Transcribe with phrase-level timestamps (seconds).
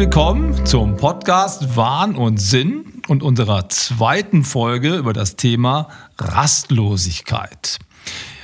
[0.00, 7.78] willkommen zum Podcast Wahn und Sinn und unserer zweiten Folge über das Thema Rastlosigkeit.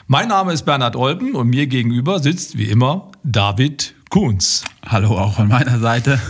[0.06, 4.66] Mein Name ist Bernhard Olpen und mir gegenüber sitzt wie immer David Kuhns.
[4.84, 6.20] Hallo auch von meiner Seite.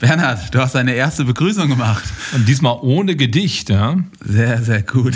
[0.00, 2.02] Bernhard, du hast deine erste Begrüßung gemacht.
[2.34, 3.98] Und diesmal ohne Gedicht, ja?
[4.24, 5.14] Sehr, sehr gut.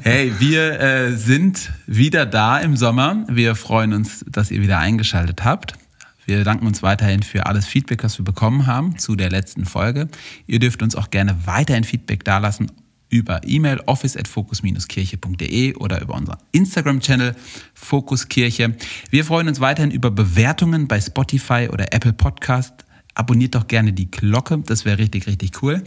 [0.00, 3.24] hey, wir äh, sind wieder da im Sommer.
[3.28, 5.74] Wir freuen uns, dass ihr wieder eingeschaltet habt.
[6.26, 10.08] Wir danken uns weiterhin für alles Feedback, das wir bekommen haben zu der letzten Folge.
[10.48, 12.72] Ihr dürft uns auch gerne weiterhin Feedback dalassen
[13.08, 17.36] über E-Mail office at focus-kirche.de oder über unseren Instagram-Channel
[17.74, 18.76] Fokuskirche.
[19.10, 22.84] Wir freuen uns weiterhin über Bewertungen bei Spotify oder Apple Podcast.
[23.14, 25.84] Abonniert doch gerne die Glocke, das wäre richtig, richtig cool.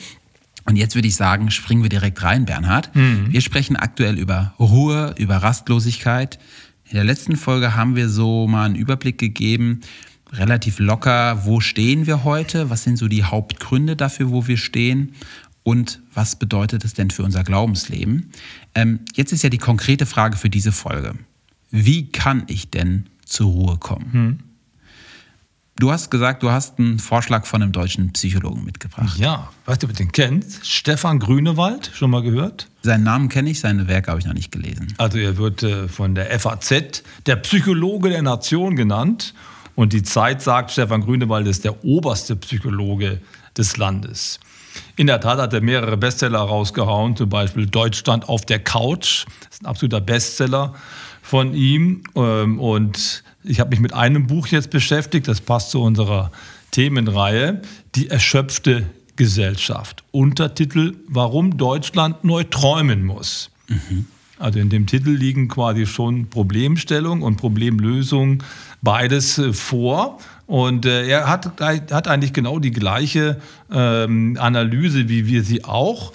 [0.66, 2.95] Und jetzt würde ich sagen, springen wir direkt rein, Bernhard.
[2.95, 3.28] Mhm.
[3.31, 6.39] Wir sprechen aktuell über Ruhe, über Rastlosigkeit.
[6.85, 9.81] In der letzten Folge haben wir so mal einen Überblick gegeben,
[10.31, 15.13] relativ locker, wo stehen wir heute, was sind so die Hauptgründe dafür, wo wir stehen
[15.63, 18.31] und was bedeutet es denn für unser Glaubensleben.
[18.75, 21.16] Ähm, jetzt ist ja die konkrete Frage für diese Folge.
[21.72, 24.13] Wie kann ich denn zur Ruhe kommen?
[24.13, 24.39] Hm.
[25.80, 29.17] Du hast gesagt, du hast einen Vorschlag von einem deutschen Psychologen mitgebracht.
[29.17, 30.67] Ja, weißt du, ob du den kennst?
[30.67, 32.67] Stefan Grünewald, schon mal gehört?
[32.81, 34.94] Seinen Namen kenne ich, seine Werke habe ich noch nicht gelesen.
[34.97, 39.33] Also er wird äh, von der FAZ der Psychologe der Nation genannt
[39.80, 43.22] und die Zeit sagt, Stefan Grünewald ist der oberste Psychologe
[43.58, 44.38] des Landes.
[44.97, 49.23] In der Tat hat er mehrere Bestseller rausgehauen, zum Beispiel Deutschland auf der Couch.
[49.39, 50.73] Das ist ein absoluter Bestseller
[51.22, 52.03] von ihm.
[52.13, 56.30] Ähm, und ich habe mich mit einem Buch jetzt beschäftigt, das passt zu unserer
[56.72, 57.61] Themenreihe,
[57.95, 58.85] Die erschöpfte
[59.16, 60.03] Gesellschaft.
[60.11, 63.50] Untertitel, warum Deutschland neu träumen muss.
[63.69, 64.07] Mhm.
[64.39, 68.41] Also in dem Titel liegen quasi schon Problemstellung und Problemlösung
[68.81, 70.19] beides äh, vor.
[70.47, 73.39] Und äh, er hat, hat eigentlich genau die gleiche
[73.72, 76.13] ähm, Analyse, wie wir sie auch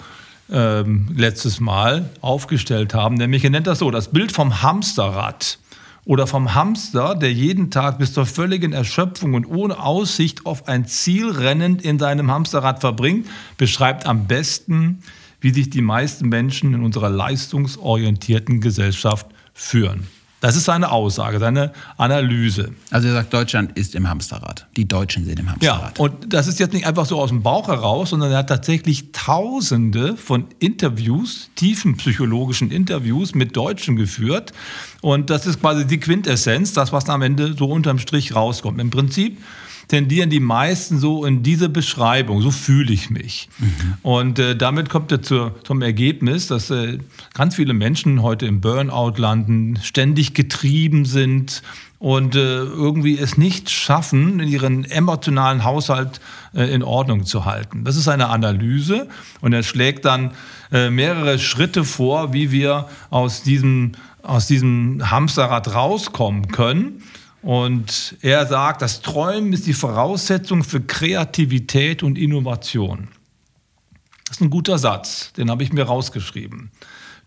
[0.51, 3.15] ähm, letztes Mal aufgestellt haben.
[3.15, 5.59] Nämlich, er nennt das so, das Bild vom Hamsterrad
[6.03, 10.85] oder vom Hamster, der jeden Tag bis zur völligen Erschöpfung und ohne Aussicht auf ein
[10.85, 13.27] Ziel rennend in seinem Hamsterrad verbringt,
[13.57, 15.01] beschreibt am besten,
[15.45, 20.07] wie sich die meisten Menschen in unserer leistungsorientierten Gesellschaft führen.
[20.39, 22.71] Das ist seine Aussage, seine Analyse.
[22.89, 24.65] Also er sagt, Deutschland ist im Hamsterrad.
[24.75, 25.99] Die Deutschen sind im Hamsterrad.
[25.99, 28.49] Ja, und das ist jetzt nicht einfach so aus dem Bauch heraus, sondern er hat
[28.49, 34.51] tatsächlich Tausende von Interviews, tiefen psychologischen Interviews mit Deutschen geführt.
[35.01, 38.81] Und das ist quasi die Quintessenz, das, was am Ende so unterm Strich rauskommt.
[38.81, 39.37] Im Prinzip
[39.87, 43.49] tendieren die meisten so in diese Beschreibung, so fühle ich mich.
[43.59, 43.93] Mhm.
[44.01, 46.99] Und äh, damit kommt er zu, zum Ergebnis, dass äh,
[47.33, 51.61] ganz viele Menschen heute im Burnout landen, ständig getrieben sind
[51.99, 56.19] und äh, irgendwie es nicht schaffen, ihren emotionalen Haushalt
[56.53, 57.83] äh, in Ordnung zu halten.
[57.83, 59.07] Das ist eine Analyse
[59.41, 60.31] und er schlägt dann
[60.71, 67.01] äh, mehrere Schritte vor, wie wir aus diesem, aus diesem Hamsterrad rauskommen können.
[67.45, 73.09] Und er sagt, das Träumen ist die Voraussetzung für Kreativität und Innovation.
[74.25, 76.71] Das ist ein guter Satz, den habe ich mir rausgeschrieben.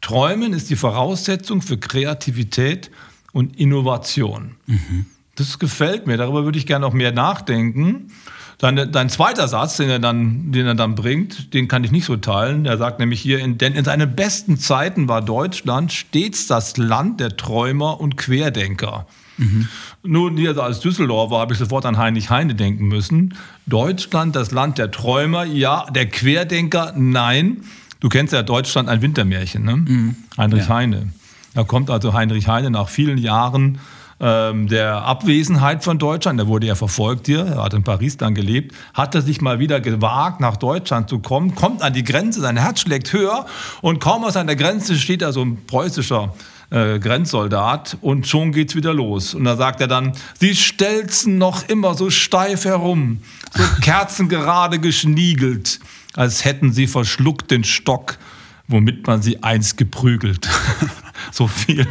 [0.01, 2.91] Träumen ist die Voraussetzung für Kreativität
[3.33, 4.57] und Innovation.
[4.67, 5.07] Mhm.
[5.37, 8.11] Das gefällt mir, darüber würde ich gerne noch mehr nachdenken.
[8.59, 12.07] Dein, dein zweiter Satz, den er, dann, den er dann bringt, den kann ich nicht
[12.07, 12.67] so teilen.
[12.67, 17.21] Er sagt nämlich hier, in, denn in seinen besten Zeiten war Deutschland stets das Land
[17.21, 19.07] der Träumer und Querdenker.
[19.39, 19.69] Mhm.
[20.03, 23.35] Nun, hier als Düsseldorfer habe ich sofort an Heinrich Heine denken müssen.
[23.67, 27.59] Deutschland, das Land der Träumer, ja, der Querdenker, nein.
[28.01, 29.77] Du kennst ja Deutschland ein Wintermärchen, ne?
[29.77, 30.17] Mhm.
[30.37, 30.75] Heinrich ja.
[30.75, 31.13] Heine.
[31.55, 33.79] Da kommt also Heinrich Heine nach vielen Jahren
[34.21, 38.35] ähm, der Abwesenheit von Deutschland, er wurde ja verfolgt hier, er hat in Paris dann
[38.35, 42.41] gelebt, hat er sich mal wieder gewagt, nach Deutschland zu kommen, kommt an die Grenze,
[42.41, 43.47] sein Herz schlägt höher
[43.81, 46.35] und kaum aus einer Grenze steht da so ein preußischer
[46.71, 49.35] äh, Grenzsoldat und schon geht's wieder los.
[49.35, 53.23] Und da sagt er dann, sie stelzen noch immer so steif herum,
[53.55, 55.81] so kerzengerade geschniegelt,
[56.15, 58.19] als hätten sie verschluckt den Stock,
[58.67, 60.49] womit man sie einst geprügelt.
[61.33, 61.87] so viel.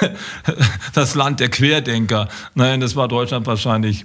[0.94, 2.28] Das Land der Querdenker.
[2.54, 4.04] Nein, das war Deutschland wahrscheinlich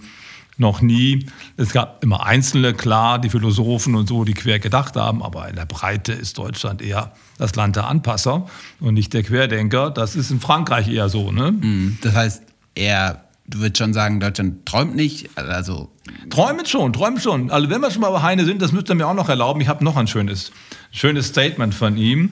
[0.58, 1.28] noch nie.
[1.56, 5.56] Es gab immer Einzelne, klar, die Philosophen und so, die quer gedacht haben, aber in
[5.56, 8.48] der Breite ist Deutschland eher das Land der Anpasser
[8.80, 9.92] und nicht der Querdenker.
[9.92, 11.32] Das ist in Frankreich eher so.
[11.32, 11.52] Ne?
[11.52, 11.98] Mhm.
[12.02, 12.44] Das heißt,
[12.76, 15.92] er, du würdest schon sagen, Deutschland träumt nicht, also...
[16.30, 17.52] Träumt schon, träumt schon.
[17.52, 19.60] Also wenn wir schon mal bei Heine sind, das müsst ihr mir auch noch erlauben.
[19.62, 20.52] Ich habe noch ein schönes,
[20.92, 22.32] schönes Statement von ihm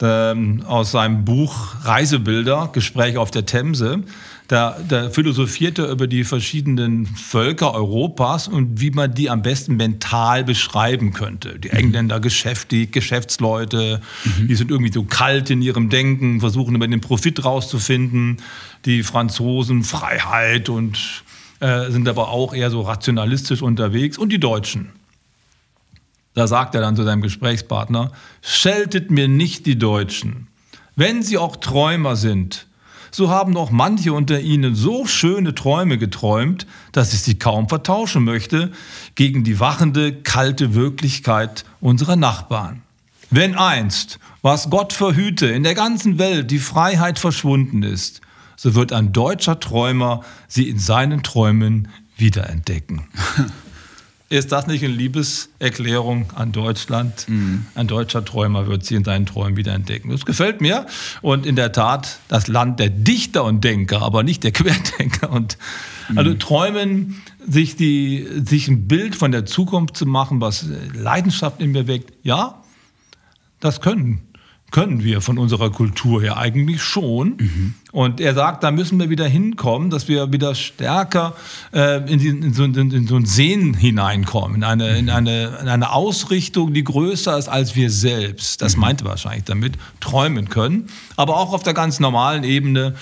[0.00, 4.02] ähm, aus seinem Buch Reisebilder, Gespräch auf der Themse.
[4.48, 9.76] Da, da philosophiert er über die verschiedenen Völker Europas und wie man die am besten
[9.76, 11.58] mental beschreiben könnte.
[11.58, 14.46] Die Engländer geschäftig, Geschäftsleute, mhm.
[14.46, 18.36] die sind irgendwie so kalt in ihrem Denken, versuchen immer den Profit rauszufinden.
[18.84, 21.24] Die Franzosen Freiheit und
[21.58, 24.16] äh, sind aber auch eher so rationalistisch unterwegs.
[24.16, 24.90] Und die Deutschen.
[26.34, 30.48] Da sagt er dann zu seinem Gesprächspartner, scheltet mir nicht die Deutschen.
[30.94, 32.65] Wenn sie auch Träumer sind,
[33.16, 38.24] so haben doch manche unter ihnen so schöne Träume geträumt, dass ich sie kaum vertauschen
[38.24, 38.72] möchte
[39.14, 42.82] gegen die wachende, kalte Wirklichkeit unserer Nachbarn.
[43.30, 48.20] Wenn einst, was Gott verhüte, in der ganzen Welt die Freiheit verschwunden ist,
[48.54, 53.08] so wird ein deutscher Träumer sie in seinen Träumen wiederentdecken.
[54.28, 57.28] Ist das nicht eine Liebeserklärung an Deutschland?
[57.28, 57.66] Mhm.
[57.76, 60.10] Ein deutscher Träumer wird sie in seinen Träumen wieder entdecken.
[60.10, 60.86] Das gefällt mir.
[61.22, 65.30] Und in der Tat das Land der Dichter und Denker, aber nicht der Querdenker.
[65.30, 65.58] Und
[66.08, 66.18] mhm.
[66.18, 71.70] also träumen, sich, die, sich ein Bild von der Zukunft zu machen, was Leidenschaft in
[71.70, 72.62] mir weckt, ja,
[73.60, 74.25] das können
[74.70, 77.36] können wir von unserer Kultur her eigentlich schon.
[77.38, 77.74] Mhm.
[77.92, 81.34] Und er sagt, da müssen wir wieder hinkommen, dass wir wieder stärker
[81.72, 84.96] äh, in, die, in, so, in, in, so, ein Sehen hineinkommen, in eine, mhm.
[84.96, 88.60] in, eine, in eine Ausrichtung, die größer ist als wir selbst.
[88.60, 88.82] Das mhm.
[88.82, 90.88] meinte wahrscheinlich damit, träumen können.
[91.16, 92.94] Aber auch auf der ganz normalen Ebene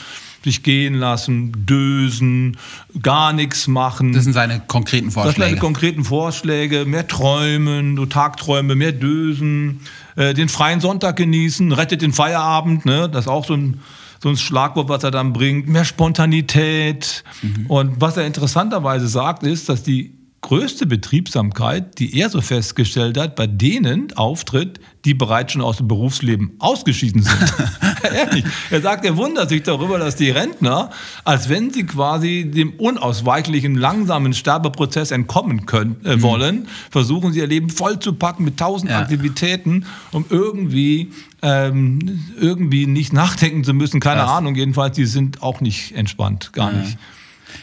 [0.45, 2.59] sich gehen lassen, dösen,
[3.03, 4.13] gar nichts machen.
[4.13, 5.39] Das sind seine konkreten Vorschläge.
[5.39, 6.85] Das sind seine konkreten Vorschläge.
[6.85, 9.81] Mehr träumen, so Tagträume, mehr dösen,
[10.17, 13.09] äh, den freien Sonntag genießen, rettet den Feierabend, ne?
[13.09, 13.81] das ist auch so ein,
[14.23, 17.25] so ein Schlagwort, was er dann bringt, mehr Spontanität.
[17.43, 17.67] Mhm.
[17.67, 20.15] Und was er interessanterweise sagt, ist, dass die
[20.45, 25.89] größte Betriebsamkeit, die er so festgestellt hat, bei denen auftritt, die bereits schon aus dem
[25.89, 27.55] Berufsleben ausgeschieden sind.
[28.15, 28.45] Ehrlich.
[28.71, 30.91] Er sagt, er wundert sich darüber, dass die Rentner,
[31.25, 36.23] als wenn sie quasi dem unausweichlichen, langsamen Sterbeprozess entkommen können, äh, mhm.
[36.23, 36.67] wollen, mhm.
[36.91, 39.01] versuchen sie ihr Leben voll zu packen mit tausend ja.
[39.01, 43.99] Aktivitäten, um irgendwie, ähm, irgendwie nicht nachdenken zu müssen.
[43.99, 44.31] Keine das.
[44.31, 46.81] Ahnung, jedenfalls, die sind auch nicht entspannt, gar ja.
[46.81, 46.99] nicht.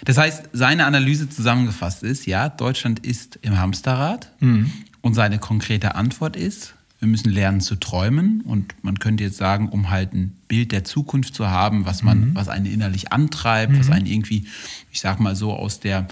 [0.05, 4.71] Das heißt, seine Analyse zusammengefasst ist, ja, Deutschland ist im Hamsterrad mhm.
[5.01, 9.69] und seine konkrete Antwort ist, wir müssen lernen zu träumen und man könnte jetzt sagen,
[9.69, 12.35] um halt ein Bild der Zukunft zu haben, was man, mhm.
[12.35, 13.79] was einen innerlich antreibt, mhm.
[13.79, 14.45] was einen irgendwie,
[14.91, 16.07] ich sag mal so, aus der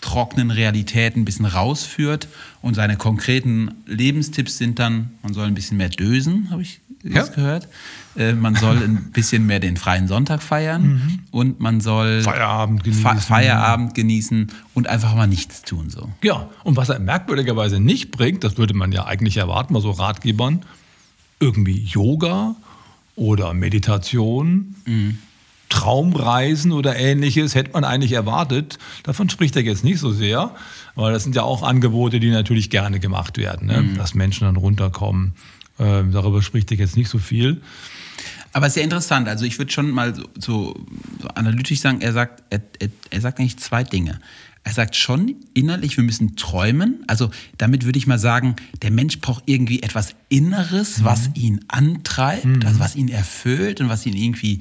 [0.00, 2.28] trockenen Realität ein bisschen rausführt.
[2.62, 7.24] Und seine konkreten Lebenstipps sind dann, man soll ein bisschen mehr dösen, habe ich ja.
[7.24, 7.68] gehört.
[8.16, 11.18] Äh, man soll ein bisschen mehr den freien Sonntag feiern mhm.
[11.30, 13.02] und man soll Feierabend genießen.
[13.02, 15.90] Fe Feierabend genießen und einfach mal nichts tun.
[15.90, 16.08] So.
[16.22, 19.90] Ja, und was er merkwürdigerweise nicht bringt, das würde man ja eigentlich erwarten, mal so
[19.90, 20.64] Ratgebern,
[21.38, 22.56] irgendwie Yoga
[23.16, 24.74] oder Meditation.
[24.86, 25.18] Mhm.
[25.70, 28.78] Traumreisen oder ähnliches hätte man eigentlich erwartet.
[29.04, 30.54] Davon spricht er jetzt nicht so sehr,
[30.94, 33.82] weil das sind ja auch Angebote, die natürlich gerne gemacht werden, ne?
[33.82, 33.96] mhm.
[33.96, 35.34] dass Menschen dann runterkommen.
[35.78, 37.62] Äh, darüber spricht er jetzt nicht so viel.
[38.52, 39.28] Aber sehr interessant.
[39.28, 40.74] Also ich würde schon mal so, so,
[41.22, 44.20] so, analytisch sagen, er sagt, er, er, er sagt eigentlich zwei Dinge.
[44.62, 47.02] Er sagt schon innerlich, wir müssen träumen.
[47.06, 51.04] Also damit würde ich mal sagen, der Mensch braucht irgendwie etwas Inneres, mhm.
[51.04, 52.66] was ihn antreibt, mhm.
[52.66, 54.60] also was ihn erfüllt und was ihn irgendwie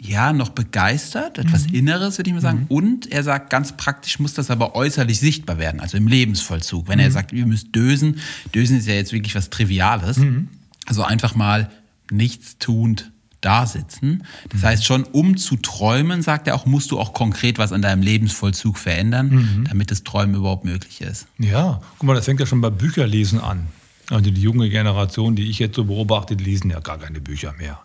[0.00, 1.74] ja noch begeistert, etwas mhm.
[1.74, 2.60] Inneres, würde ich mal sagen.
[2.60, 2.66] Mhm.
[2.76, 6.88] Und er sagt, ganz praktisch muss das aber äußerlich sichtbar werden, also im Lebensvollzug.
[6.88, 7.12] Wenn er mhm.
[7.12, 8.20] sagt, wir müssen dösen,
[8.54, 10.18] dösen ist ja jetzt wirklich was Triviales.
[10.18, 10.48] Mhm.
[10.86, 11.70] Also einfach mal
[12.10, 13.11] nichts tuend
[13.42, 14.24] da sitzen.
[14.48, 14.66] Das mhm.
[14.66, 18.02] heißt schon, um zu träumen, sagt er auch, musst du auch konkret was an deinem
[18.02, 19.64] Lebensvollzug verändern, mhm.
[19.68, 21.26] damit das Träumen überhaupt möglich ist.
[21.38, 23.66] Ja, guck mal, das fängt ja schon bei Bücherlesen an.
[24.10, 27.54] Also die junge Generation, die ich jetzt so beobachte, die lesen ja gar keine Bücher
[27.58, 27.80] mehr.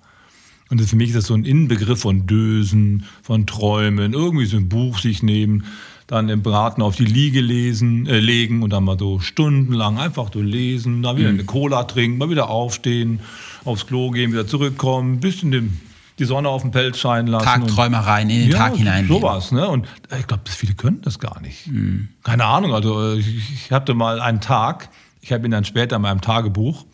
[0.69, 4.67] Und für mich ist das so ein Inbegriff von Dösen, von Träumen, irgendwie so ein
[4.67, 5.65] Buch sich nehmen,
[6.07, 10.29] dann im Braten auf die Liege lesen, äh, legen und dann mal so stundenlang einfach
[10.33, 11.39] so lesen, dann wieder mhm.
[11.39, 13.19] eine Cola trinken, mal wieder aufstehen,
[13.67, 15.81] aufs Klo gehen, wieder zurückkommen, ein bisschen den,
[16.19, 17.45] die Sonne auf den Pelz scheinen lassen.
[17.45, 19.07] Tagträumereien in den ja, Tag hinein.
[19.07, 19.67] Sowas, ne?
[19.67, 21.67] Und ich glaube, viele können das gar nicht.
[21.67, 22.09] Mhm.
[22.23, 24.89] Keine Ahnung, also ich, ich hatte mal einen Tag,
[25.21, 26.85] ich habe ihn dann später in meinem Tagebuch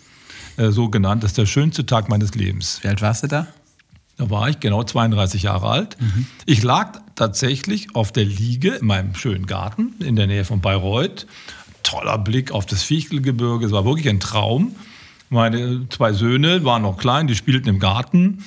[0.57, 2.79] äh, so genannt, das ist der schönste Tag meines Lebens.
[2.81, 3.47] Wie alt warst du da?
[4.17, 5.97] Da war ich genau 32 Jahre alt.
[5.99, 6.27] Mhm.
[6.45, 11.25] Ich lag tatsächlich auf der Liege in meinem schönen Garten in der Nähe von Bayreuth.
[11.81, 13.65] Toller Blick auf das Fichtelgebirge.
[13.65, 14.75] Es war wirklich ein Traum.
[15.33, 18.43] Meine zwei Söhne waren noch klein, die spielten im Garten.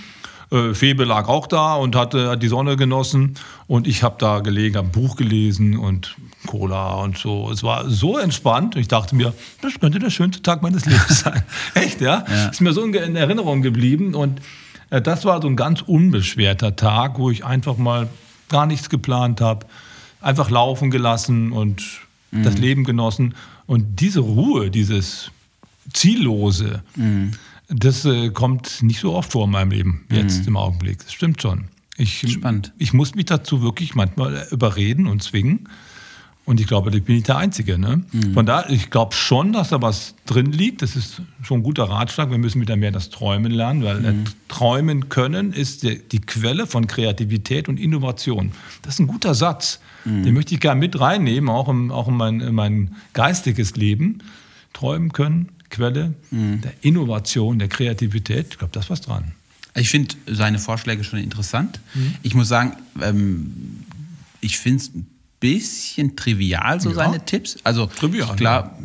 [0.52, 3.35] Äh, Febe lag auch da und hatte, hat die Sonne genossen.
[3.66, 6.14] Und ich habe da gelegen, habe ein Buch gelesen und
[6.47, 7.50] Cola und so.
[7.50, 8.76] Es war so entspannt.
[8.76, 11.43] Ich dachte mir, das könnte der schönste Tag meines Lebens sein.
[11.75, 12.25] Echt, ja?
[12.28, 12.47] ja?
[12.50, 14.14] Ist mir so in Erinnerung geblieben.
[14.14, 14.40] Und
[14.90, 18.09] äh, das war so ein ganz unbeschwerter Tag, wo ich einfach mal
[18.49, 19.66] gar nichts geplant habe,
[20.21, 21.83] einfach laufen gelassen und
[22.31, 22.45] mhm.
[22.45, 23.35] das Leben genossen.
[23.66, 25.33] Und diese Ruhe, dieses
[25.93, 27.33] Ziellose, mhm.
[27.69, 30.49] das äh, kommt nicht so oft vor in meinem Leben jetzt mhm.
[30.49, 30.99] im Augenblick.
[30.99, 31.64] Das stimmt schon.
[31.97, 32.73] Ich, Spannend.
[32.78, 35.69] Ich muss mich dazu wirklich manchmal überreden und zwingen.
[36.47, 37.76] Und ich glaube, da bin ich der Einzige.
[37.76, 38.05] Ne?
[38.12, 38.33] Mhm.
[38.33, 40.81] Von daher, ich glaube schon, dass da was drin liegt.
[40.81, 42.31] Das ist schon ein guter Ratschlag.
[42.31, 44.25] Wir müssen wieder mehr das Träumen lernen, weil mhm.
[44.47, 48.52] Träumen können ist die, die, Quelle von Kreativität und Innovation.
[48.83, 49.81] Das ist ein guter Satz.
[50.05, 50.23] Mhm.
[50.23, 54.19] Den möchte ich gerne mit reinnehmen, auch, im, auch in, mein, in mein geistiges Leben.
[54.73, 56.61] Träumen können, Quelle mhm.
[56.61, 58.49] der Innovation, der Kreativität.
[58.51, 59.33] Ich glaube, da ist was dran.
[59.75, 61.81] Ich finde seine Vorschläge schon interessant.
[61.95, 62.15] Mhm.
[62.23, 63.85] Ich muss sagen, ähm,
[64.41, 64.91] ich finde es
[65.40, 66.95] bisschen trivial, so ja.
[66.95, 67.57] seine Tipps.
[67.62, 68.78] Also trivial, klar,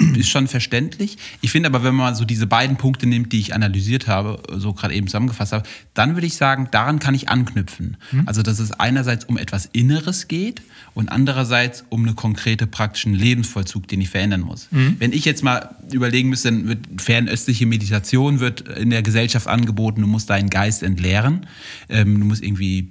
[0.00, 0.12] ja.
[0.16, 1.18] ist schon verständlich.
[1.42, 4.72] Ich finde aber, wenn man so diese beiden Punkte nimmt, die ich analysiert habe, so
[4.72, 7.98] gerade eben zusammengefasst habe, dann würde ich sagen, daran kann ich anknüpfen.
[8.10, 8.22] Hm.
[8.26, 10.62] Also, dass es einerseits um etwas Inneres geht
[10.94, 14.68] und andererseits um einen konkreten praktischen Lebensvollzug, den ich verändern muss.
[14.70, 14.96] Hm.
[14.98, 20.00] Wenn ich jetzt mal überlegen müsste, dann wird fernöstliche Meditation wird in der Gesellschaft angeboten,
[20.00, 21.46] du musst deinen Geist entleeren,
[21.88, 22.88] ähm, du musst irgendwie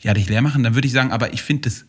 [0.00, 1.84] ja, dich leer machen, dann würde ich sagen, aber ich finde das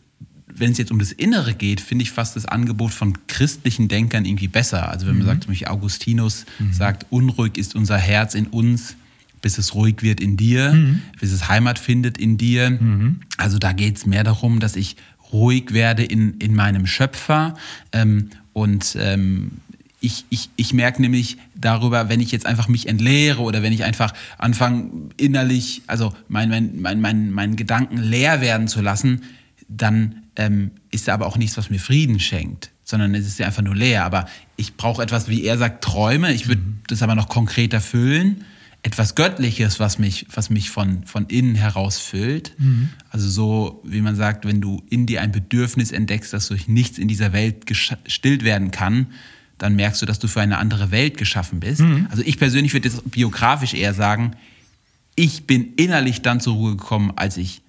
[0.56, 4.24] wenn es jetzt um das Innere geht, finde ich fast das Angebot von christlichen Denkern
[4.24, 4.88] irgendwie besser.
[4.88, 5.30] Also wenn man mhm.
[5.30, 6.72] sagt, zum Beispiel Augustinus mhm.
[6.72, 8.96] sagt, unruhig ist unser Herz in uns,
[9.42, 11.02] bis es ruhig wird in dir, mhm.
[11.20, 12.70] bis es Heimat findet in dir.
[12.70, 13.20] Mhm.
[13.36, 14.96] Also da geht es mehr darum, dass ich
[15.32, 17.54] ruhig werde in, in meinem Schöpfer.
[17.92, 19.50] Ähm, und ähm,
[20.00, 23.84] ich, ich, ich merke nämlich darüber, wenn ich jetzt einfach mich entleere oder wenn ich
[23.84, 29.22] einfach anfange innerlich, also mein, mein, mein, mein, meinen Gedanken leer werden zu lassen,
[29.68, 33.62] dann ähm, ist aber auch nichts, was mir Frieden schenkt, sondern es ist ja einfach
[33.62, 34.04] nur leer.
[34.04, 34.26] Aber
[34.56, 36.32] ich brauche etwas, wie er sagt, Träume.
[36.32, 36.80] Ich würde mhm.
[36.88, 38.44] das aber noch konkreter füllen.
[38.82, 42.54] Etwas Göttliches, was mich, was mich von, von innen heraus füllt.
[42.58, 42.90] Mhm.
[43.08, 46.98] Also so, wie man sagt, wenn du in dir ein Bedürfnis entdeckst, dass durch nichts
[46.98, 49.06] in dieser Welt gestillt werden kann,
[49.56, 51.80] dann merkst du, dass du für eine andere Welt geschaffen bist.
[51.80, 52.08] Mhm.
[52.10, 54.32] Also ich persönlich würde jetzt biografisch eher sagen,
[55.16, 57.62] ich bin innerlich dann zur Ruhe gekommen, als ich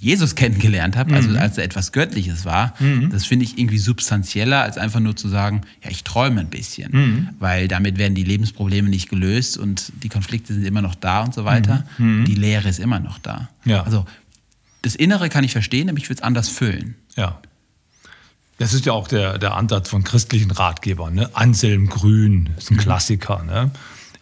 [0.00, 1.36] Jesus kennengelernt habe, also mhm.
[1.36, 3.10] als er etwas Göttliches war, mhm.
[3.10, 6.90] das finde ich irgendwie substanzieller, als einfach nur zu sagen, ja, ich träume ein bisschen.
[6.92, 7.28] Mhm.
[7.38, 11.34] Weil damit werden die Lebensprobleme nicht gelöst und die Konflikte sind immer noch da und
[11.34, 11.84] so weiter.
[11.98, 12.20] Mhm.
[12.20, 12.24] Mhm.
[12.24, 13.50] Die Lehre ist immer noch da.
[13.66, 13.82] Ja.
[13.82, 14.06] Also
[14.80, 16.94] das Innere kann ich verstehen, aber ich würde es anders füllen.
[17.16, 17.38] Ja.
[18.56, 21.14] Das ist ja auch der, der Ansatz von christlichen Ratgebern.
[21.14, 21.30] Ne?
[21.34, 22.80] Anselm Grün ist ein mhm.
[22.80, 23.42] Klassiker.
[23.42, 23.70] Ne?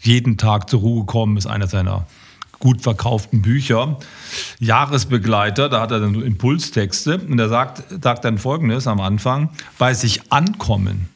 [0.01, 2.07] Jeden Tag zur Ruhe kommen ist einer seiner
[2.59, 3.99] gut verkauften Bücher.
[4.59, 9.51] Jahresbegleiter, da hat er dann so Impulstexte und er sagt, sagt dann folgendes am Anfang,
[9.79, 11.09] bei sich ankommen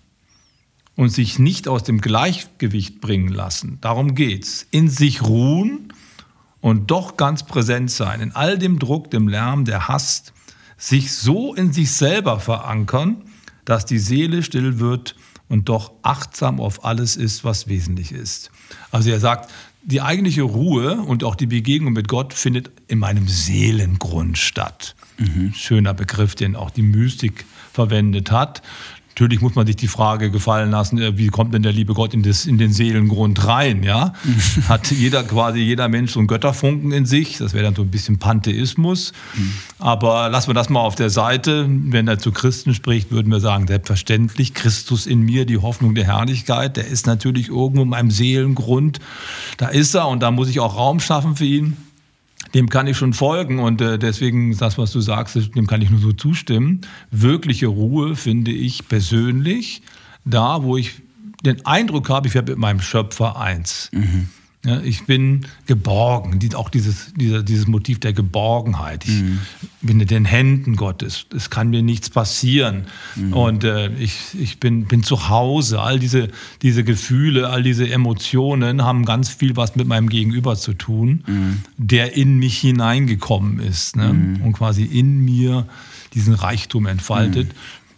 [0.97, 3.79] und sich nicht aus dem Gleichgewicht bringen lassen.
[3.81, 4.67] Darum geht's.
[4.71, 5.93] In sich ruhen
[6.61, 8.21] und doch ganz präsent sein.
[8.21, 10.33] In all dem Druck, dem Lärm, der Hass,
[10.77, 13.23] sich so in sich selber verankern,
[13.65, 15.17] dass die Seele still wird
[15.49, 18.51] und doch achtsam auf alles ist, was wesentlich ist.
[18.91, 19.51] Also er sagt,
[19.85, 24.95] die eigentliche Ruhe und auch die Begegnung mit Gott findet in meinem Seelengrund statt.
[25.19, 25.53] Mhm.
[25.55, 28.63] Schöner Begriff, den auch die Mystik verwendet hat.
[29.15, 32.15] Natürlich muss man sich die Frage gefallen lassen, äh, wie kommt denn der liebe Gott
[32.15, 33.83] in, das, in den Seelengrund rein?
[33.83, 34.15] Ja?
[34.69, 37.37] Hat jeder quasi jeder Mensch so einen Götterfunken in sich?
[37.37, 39.13] Das wäre dann so ein bisschen Pantheismus.
[39.35, 39.53] Mhm.
[39.79, 41.67] Aber lassen wir das mal auf der Seite.
[41.69, 46.05] Wenn er zu Christen spricht, würden wir sagen, selbstverständlich, Christus in mir, die Hoffnung der
[46.05, 48.99] Herrlichkeit, der ist natürlich irgendwo in meinem Seelengrund.
[49.59, 51.77] Da ist er und da muss ich auch Raum schaffen für ihn
[52.55, 55.91] dem kann ich schon folgen und äh, deswegen das, was du sagst, dem kann ich
[55.91, 56.83] nur so zustimmen.
[57.11, 59.83] Wirkliche Ruhe finde ich persönlich
[60.25, 61.03] da, wo ich
[61.45, 63.91] den Eindruck habe, ich werde mit meinem Schöpfer eins.
[63.93, 64.29] Mhm.
[64.65, 69.05] Ja, ich bin geborgen, auch dieses, dieser, dieses Motiv der Geborgenheit.
[69.05, 69.41] Ich mhm.
[69.81, 71.27] bin in den Händen Gottes.
[71.35, 72.85] Es kann mir nichts passieren.
[73.17, 73.33] Mhm.
[73.33, 75.81] Und äh, ich, ich bin, bin zu Hause.
[75.81, 76.29] All diese,
[76.63, 81.63] diese Gefühle, all diese Emotionen haben ganz viel was mit meinem Gegenüber zu tun, mhm.
[81.77, 84.13] der in mich hineingekommen ist ne?
[84.13, 84.43] Mhm.
[84.43, 85.67] und quasi in mir
[86.15, 87.51] diesen Reichtum entfaltet.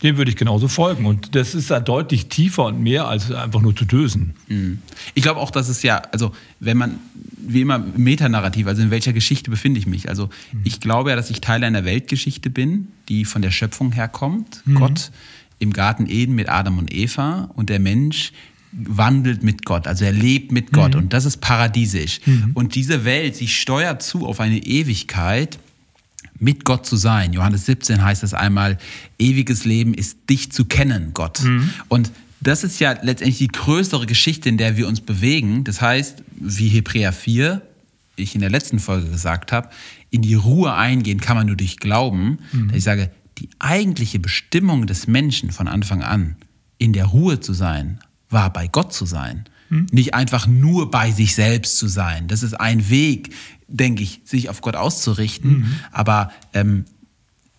[0.04, 1.06] Dem würde ich genauso folgen.
[1.06, 4.34] Und das ist da deutlich tiefer und mehr als einfach nur zu dösen.
[4.46, 4.78] Mhm.
[5.14, 6.98] Ich glaube auch, dass es ja, also wenn man,
[7.38, 10.08] wie immer, Metanarrativ, also in welcher Geschichte befinde ich mich?
[10.08, 10.60] Also mhm.
[10.64, 14.62] ich glaube ja, dass ich Teil einer Weltgeschichte bin, die von der Schöpfung herkommt.
[14.66, 14.74] Mhm.
[14.74, 15.10] Gott
[15.58, 18.32] im Garten Eden mit Adam und Eva und der Mensch
[18.72, 21.02] wandelt mit Gott, also er lebt mit Gott mhm.
[21.02, 22.20] und das ist paradiesisch.
[22.26, 22.50] Mhm.
[22.54, 25.58] Und diese Welt, sie steuert zu auf eine Ewigkeit,
[26.44, 27.32] mit Gott zu sein.
[27.32, 28.78] Johannes 17 heißt es einmal,
[29.18, 31.42] ewiges Leben ist dich zu kennen, Gott.
[31.42, 31.70] Mhm.
[31.88, 35.64] Und das ist ja letztendlich die größere Geschichte, in der wir uns bewegen.
[35.64, 37.62] Das heißt, wie Hebräer 4,
[38.16, 39.70] ich in der letzten Folge gesagt habe,
[40.10, 42.70] in die Ruhe eingehen kann man nur durch Glauben, mhm.
[42.74, 46.36] ich sage, die eigentliche Bestimmung des Menschen von Anfang an,
[46.78, 47.98] in der Ruhe zu sein,
[48.28, 49.44] war bei Gott zu sein.
[49.70, 49.86] Mhm.
[49.90, 52.28] Nicht einfach nur bei sich selbst zu sein.
[52.28, 53.34] Das ist ein Weg,
[53.68, 55.74] denke ich, sich auf Gott auszurichten, mhm.
[55.92, 56.84] aber ähm,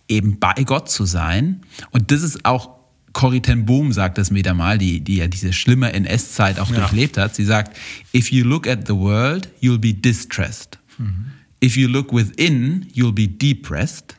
[0.08, 1.62] eben bei Gott zu sein.
[1.90, 2.76] Und das ist auch
[3.16, 6.80] Corrie ten Boom sagt das wieder mal, die, die ja diese schlimme NS-Zeit auch ja.
[6.80, 7.34] durchlebt hat.
[7.34, 7.74] Sie sagt,
[8.14, 10.78] if you look at the world, you'll be distressed.
[10.98, 11.32] Mhm.
[11.64, 14.14] If you look within, you'll be depressed.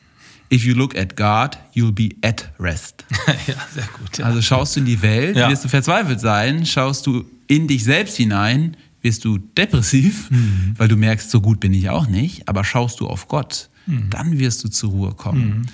[0.52, 3.04] If you look at God, you'll be at rest.
[3.46, 4.18] ja, sehr gut.
[4.18, 4.24] Ja.
[4.24, 5.48] Also schaust du in die Welt, ja.
[5.48, 6.66] wirst du verzweifelt sein.
[6.66, 8.76] Schaust du in dich selbst hinein,
[9.08, 10.74] wirst du depressiv, mhm.
[10.76, 12.46] weil du merkst, so gut bin ich auch nicht.
[12.46, 14.10] Aber schaust du auf Gott, mhm.
[14.10, 15.48] dann wirst du zur Ruhe kommen.
[15.48, 15.66] Mhm.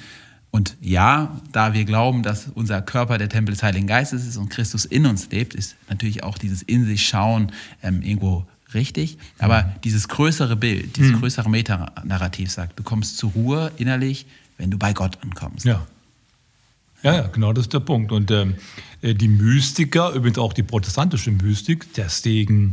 [0.52, 4.50] Und ja, da wir glauben, dass unser Körper der Tempel des Heiligen Geistes ist und
[4.50, 7.50] Christus in uns lebt, ist natürlich auch dieses in sich schauen
[7.82, 9.18] ähm, irgendwo richtig.
[9.40, 9.68] Aber mhm.
[9.82, 11.20] dieses größere Bild, dieses mhm.
[11.20, 14.26] größere Metanarrativ sagt, du kommst zur Ruhe innerlich,
[14.56, 15.64] wenn du bei Gott ankommst.
[15.64, 15.84] Ja.
[17.02, 18.12] Ja, ja, genau, das ist der Punkt.
[18.12, 18.54] Und ähm,
[19.02, 22.72] äh, die Mystiker, übrigens auch die protestantische Mystik, der Stegen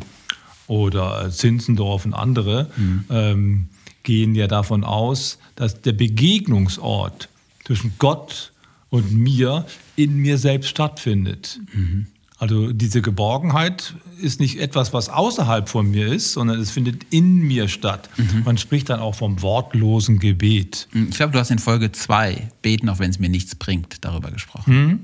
[0.72, 3.04] oder Zinzendorf und andere, mhm.
[3.10, 3.66] ähm,
[4.04, 7.28] gehen ja davon aus, dass der Begegnungsort
[7.66, 8.54] zwischen Gott
[8.90, 9.66] und mir
[9.98, 11.60] in mir selbst stattfindet.
[11.74, 12.06] Mhm.
[12.38, 17.42] Also diese Geborgenheit ist nicht etwas, was außerhalb von mir ist, sondern es findet in
[17.42, 18.10] mir statt.
[18.16, 18.44] Mhm.
[18.46, 20.88] Man spricht dann auch vom wortlosen Gebet.
[20.94, 21.10] Mhm.
[21.10, 24.32] Ich glaube, du hast in Folge 2, Beten, auch wenn es mir nichts bringt, darüber
[24.32, 24.74] gesprochen.
[24.74, 25.00] Mhm.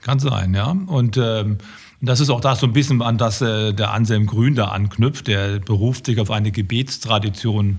[0.00, 0.70] Kann sein, ja.
[0.70, 1.58] Und ähm,
[2.00, 5.26] das ist auch das so ein bisschen, an das äh, der Anselm Grün da anknüpft.
[5.26, 7.78] Der beruft sich auf eine Gebetstradition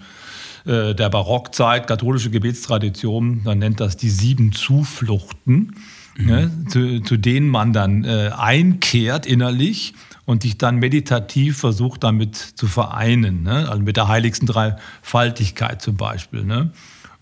[0.66, 5.76] äh, der Barockzeit, katholische Gebetstradition, man nennt das die sieben Zufluchten,
[6.18, 6.26] mhm.
[6.26, 12.36] ne, zu, zu, denen man dann äh, einkehrt innerlich und sich dann meditativ versucht damit
[12.36, 13.42] zu vereinen.
[13.42, 13.68] Ne?
[13.70, 16.44] Also mit der heiligsten Dreifaltigkeit zum Beispiel.
[16.44, 16.72] Ne?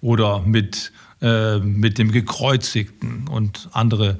[0.01, 4.17] Oder mit, äh, mit dem Gekreuzigten und andere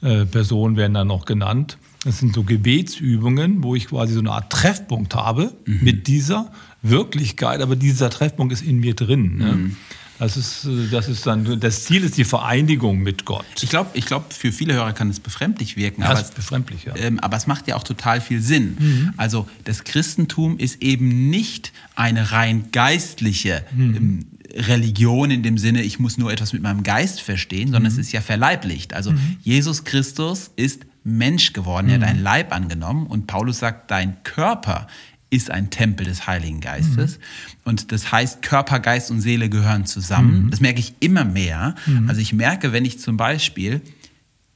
[0.00, 1.76] äh, Personen werden dann noch genannt.
[2.04, 5.80] Das sind so Gebetsübungen, wo ich quasi so eine Art Treffpunkt habe mhm.
[5.82, 6.50] mit dieser
[6.82, 9.36] Wirklichkeit, aber dieser Treffpunkt ist in mir drin.
[9.36, 9.52] Ne?
[9.52, 9.76] Mhm.
[10.18, 13.44] Das ist, das ist dann, das Ziel ist die Vereinigung mit Gott.
[13.60, 16.02] Ich glaube, ich glaub, für viele Hörer kann es befremdlich wirken.
[16.02, 16.94] Ja, aber, es ist befremdlich, ja.
[16.94, 18.76] Ähm, aber es macht ja auch total viel Sinn.
[18.78, 19.14] Mhm.
[19.16, 23.94] Also das Christentum ist eben nicht eine rein geistliche mhm.
[23.96, 27.88] ähm, Religion in dem Sinne, ich muss nur etwas mit meinem Geist verstehen, sondern mhm.
[27.88, 28.94] es ist ja verleiblicht.
[28.94, 29.38] Also mhm.
[29.42, 32.06] Jesus Christus ist Mensch geworden, er hat mhm.
[32.06, 34.86] einen Leib angenommen und Paulus sagt, dein Körper
[35.32, 37.16] ist ein Tempel des Heiligen Geistes.
[37.16, 37.22] Mhm.
[37.64, 40.44] Und das heißt, Körper, Geist und Seele gehören zusammen.
[40.44, 40.50] Mhm.
[40.50, 41.74] Das merke ich immer mehr.
[41.86, 42.08] Mhm.
[42.08, 43.80] Also ich merke, wenn ich zum Beispiel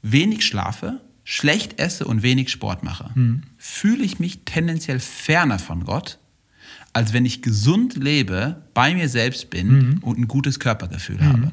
[0.03, 3.43] wenig schlafe, schlecht esse und wenig Sport mache, mhm.
[3.57, 6.19] fühle ich mich tendenziell ferner von Gott,
[6.93, 9.99] als wenn ich gesund lebe, bei mir selbst bin mhm.
[10.03, 11.53] und ein gutes Körpergefühl habe.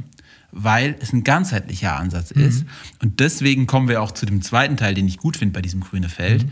[0.54, 2.44] Weil es ein ganzheitlicher Ansatz mhm.
[2.44, 2.66] ist.
[3.02, 5.82] Und deswegen kommen wir auch zu dem zweiten Teil, den ich gut finde bei diesem
[5.82, 6.46] grüne Feld.
[6.46, 6.52] Mhm.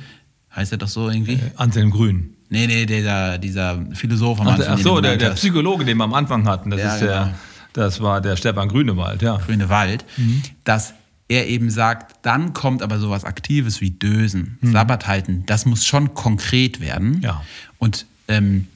[0.56, 1.34] Heißt er doch so irgendwie?
[1.34, 2.36] Äh, Anselm Grün.
[2.50, 4.76] Nee, nee, dieser, dieser Philosoph am Anfang.
[4.78, 6.70] Ach, so, der, der, Psychologe, den wir am Anfang hatten.
[6.70, 7.36] Das, ja, ist der, genau.
[7.74, 9.38] das war der Stefan Grünewald, ja.
[9.38, 10.04] Grünewald.
[10.18, 10.42] Mhm.
[10.66, 10.94] Dass
[11.30, 14.74] er eben sagt, dann kommt aber sowas Aktives wie Dösen, mhm.
[14.74, 15.44] Sabbat halten.
[15.46, 17.22] Das muss schon konkret werden.
[17.22, 17.42] Ja.
[17.78, 18.68] Und ähm,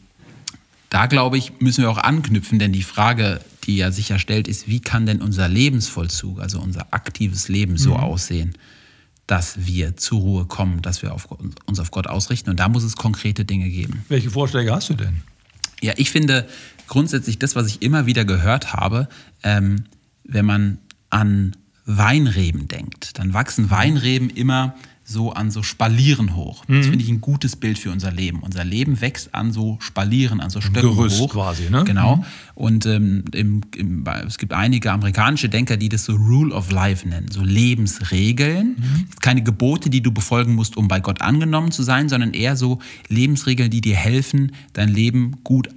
[0.89, 4.67] da, glaube ich, müssen wir auch anknüpfen, denn die Frage, die ja sicher stellt, ist,
[4.67, 7.97] wie kann denn unser Lebensvollzug, also unser aktives Leben so mhm.
[7.97, 8.58] aussehen?
[9.28, 11.28] dass wir zur Ruhe kommen, dass wir auf,
[11.65, 12.51] uns auf Gott ausrichten.
[12.51, 14.06] Und da muss es konkrete Dinge geben.
[14.08, 15.21] Welche Vorschläge hast du denn?
[15.82, 16.47] Ja, ich finde
[16.88, 19.08] grundsätzlich das, was ich immer wieder gehört habe,
[19.43, 19.86] ähm,
[20.23, 20.78] wenn man
[21.10, 24.75] an Weinreben denkt, dann wachsen Weinreben immer
[25.07, 26.67] so an so Spalieren hoch.
[26.67, 26.77] Mhm.
[26.77, 28.39] Das finde ich ein gutes Bild für unser Leben.
[28.39, 31.31] Unser Leben wächst an so Spalieren, an so Stöcken Gerüst hoch.
[31.31, 31.83] quasi, ne?
[31.83, 32.17] Genau.
[32.17, 32.23] Mhm.
[32.55, 37.07] Und ähm, im, im, es gibt einige amerikanische Denker, die das so Rule of Life
[37.07, 38.77] nennen, so Lebensregeln.
[38.77, 39.05] Mhm.
[39.21, 42.79] Keine Gebote, die du befolgen musst, um bei Gott angenommen zu sein, sondern eher so
[43.07, 45.69] Lebensregeln, die dir helfen, dein Leben gut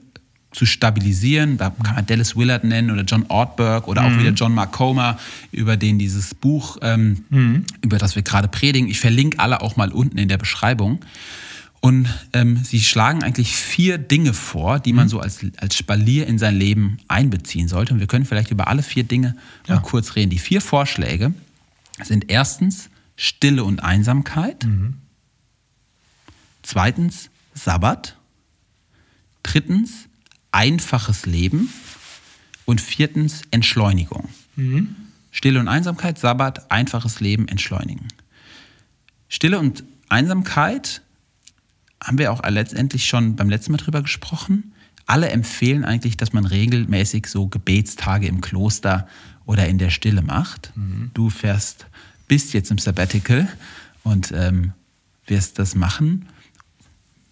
[0.52, 1.58] zu stabilisieren.
[1.58, 4.20] Da kann man Dallas Willard nennen oder John Ortberg oder auch mhm.
[4.20, 5.18] wieder John Mark Comer,
[5.52, 7.64] über den dieses Buch, ähm, mhm.
[7.82, 8.88] über das wir gerade predigen.
[8.88, 11.00] Ich verlinke alle auch mal unten in der Beschreibung.
[11.80, 15.10] Und ähm, sie schlagen eigentlich vier Dinge vor, die man mhm.
[15.10, 17.94] so als, als Spalier in sein Leben einbeziehen sollte.
[17.94, 19.36] Und wir können vielleicht über alle vier Dinge
[19.68, 19.76] ja.
[19.76, 20.30] mal kurz reden.
[20.30, 21.32] Die vier Vorschläge
[22.02, 24.64] sind erstens Stille und Einsamkeit.
[24.64, 24.94] Mhm.
[26.62, 28.16] Zweitens Sabbat.
[29.44, 30.07] Drittens
[30.52, 31.72] einfaches Leben
[32.64, 34.28] und viertens Entschleunigung.
[34.56, 34.96] Mhm.
[35.30, 38.08] Stille und Einsamkeit, Sabbat, einfaches Leben, entschleunigen.
[39.28, 41.02] Stille und Einsamkeit
[42.02, 44.72] haben wir auch letztendlich schon beim letzten Mal drüber gesprochen.
[45.06, 49.08] alle empfehlen eigentlich, dass man regelmäßig so Gebetstage im Kloster
[49.46, 50.70] oder in der Stille macht.
[50.76, 51.10] Mhm.
[51.14, 51.86] Du fährst,
[52.28, 53.48] bist jetzt im Sabbatical
[54.04, 54.72] und ähm,
[55.26, 56.26] wirst das machen.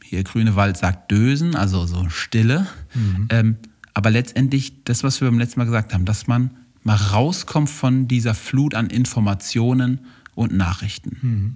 [0.09, 2.67] Hier Grünewald sagt Dösen, also so Stille.
[2.95, 3.27] Mhm.
[3.31, 3.57] Ähm,
[3.93, 6.51] aber letztendlich das, was wir beim letzten Mal gesagt haben, dass man
[6.85, 10.01] mal rauskommt von dieser Flut an Informationen
[10.37, 11.19] und Nachrichten.
[11.21, 11.55] Mhm.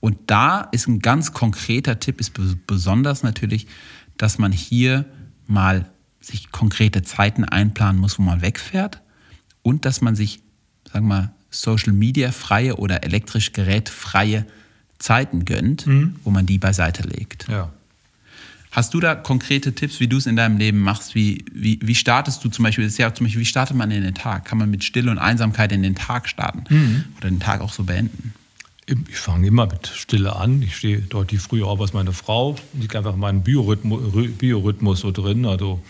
[0.00, 2.32] Und da ist ein ganz konkreter Tipp, ist
[2.66, 3.66] besonders natürlich,
[4.18, 5.06] dass man hier
[5.46, 9.00] mal sich konkrete Zeiten einplanen muss, wo man wegfährt
[9.62, 10.42] und dass man sich,
[10.92, 14.46] sagen wir mal, Social Media freie oder elektrisch gerätfreie
[14.98, 16.16] Zeiten gönnt, mhm.
[16.24, 17.48] wo man die beiseite legt.
[17.48, 17.72] Ja.
[18.78, 21.16] Hast du da konkrete Tipps, wie du es in deinem Leben machst?
[21.16, 23.90] Wie, wie, wie startest du zum Beispiel, das ist ja zum Beispiel, wie startet man
[23.90, 24.44] in den Tag?
[24.44, 27.04] Kann man mit Stille und Einsamkeit in den Tag starten mhm.
[27.16, 28.34] oder den Tag auch so beenden?
[28.86, 30.62] Ich fange immer mit Stille an.
[30.62, 32.54] Ich stehe deutlich früher auf als meine Frau.
[32.72, 34.00] Liegt einfach in meinem Biorhythmus,
[34.38, 35.44] Biorhythmus so drin.
[35.44, 35.82] Also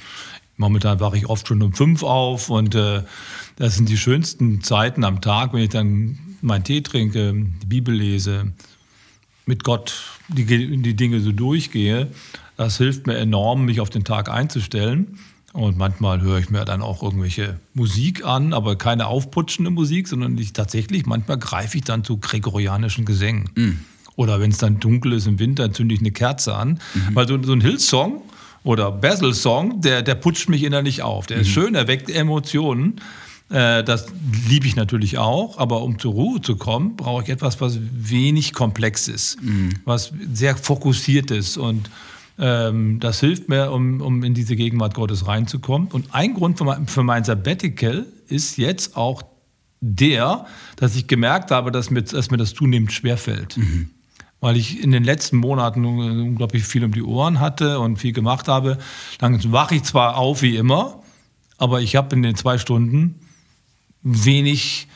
[0.56, 3.02] momentan wache ich oft schon um fünf auf und äh,
[3.56, 7.94] das sind die schönsten Zeiten am Tag, wenn ich dann meinen Tee trinke, die Bibel
[7.94, 8.54] lese,
[9.44, 9.92] mit Gott
[10.28, 12.08] die, die Dinge so durchgehe.
[12.58, 15.18] Das hilft mir enorm, mich auf den Tag einzustellen.
[15.52, 20.36] Und manchmal höre ich mir dann auch irgendwelche Musik an, aber keine aufputschende Musik, sondern
[20.36, 23.48] ich tatsächlich, manchmal greife ich dann zu gregorianischen Gesängen.
[23.54, 23.70] Mm.
[24.16, 26.80] Oder wenn es dann dunkel ist im Winter, zünde ich eine Kerze an.
[26.94, 27.14] Mhm.
[27.14, 28.22] Weil so, so ein Hillsong
[28.64, 31.28] oder Basil-Song, der, der putscht mich innerlich auf.
[31.28, 31.42] Der mhm.
[31.42, 33.00] ist schön, er weckt Emotionen.
[33.48, 34.06] Äh, das
[34.48, 38.52] liebe ich natürlich auch, aber um zur Ruhe zu kommen, brauche ich etwas, was wenig
[38.52, 39.74] komplex ist, mhm.
[39.84, 41.88] was sehr fokussiert ist und
[42.38, 45.88] ähm, das hilft mir, um, um in diese Gegenwart Gottes reinzukommen.
[45.88, 49.22] Und ein Grund für mein, für mein Sabbatical ist jetzt auch
[49.80, 50.46] der,
[50.76, 53.56] dass ich gemerkt habe, dass mir, dass mir das zunehmend schwerfällt.
[53.56, 53.90] Mhm.
[54.40, 58.46] Weil ich in den letzten Monaten unglaublich viel um die Ohren hatte und viel gemacht
[58.46, 58.78] habe.
[59.18, 61.02] Dann wache ich zwar auf wie immer,
[61.56, 63.16] aber ich habe in den zwei Stunden
[64.02, 64.86] wenig,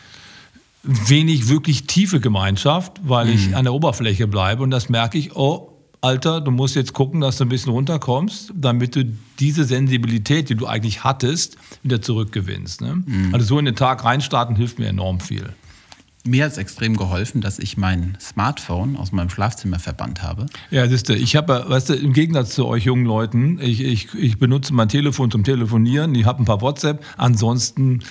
[0.85, 3.33] wenig wirklich tiefe Gemeinschaft, weil mhm.
[3.33, 4.63] ich an der Oberfläche bleibe.
[4.63, 5.72] Und das merke ich, oh,
[6.03, 9.05] Alter, du musst jetzt gucken, dass du ein bisschen runterkommst, damit du
[9.39, 12.81] diese Sensibilität, die du eigentlich hattest, wieder zurückgewinnst.
[12.81, 13.05] Ne?
[13.07, 13.33] Mhm.
[13.33, 15.55] Also so in den Tag reinstarten hilft mir enorm viel.
[16.25, 20.47] Mir hat es extrem geholfen, dass ich mein Smartphone aus meinem Schlafzimmer verbannt habe.
[20.73, 24.13] Ja, siehst du, ich habe, weißt du, im Gegensatz zu euch jungen Leuten, ich, ich,
[24.15, 28.03] ich benutze mein Telefon zum Telefonieren, ich habe ein paar WhatsApp, ansonsten,